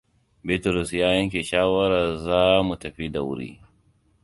[0.47, 3.49] Bitrus ya yanke shawarar za mu tafi da wuri.